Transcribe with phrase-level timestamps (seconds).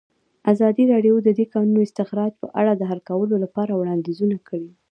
[0.51, 4.69] ازادي راډیو د د کانونو استخراج په اړه د حل کولو لپاره وړاندیزونه کړي.